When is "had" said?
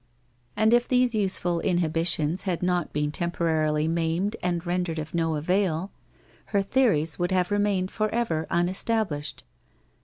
2.49-2.63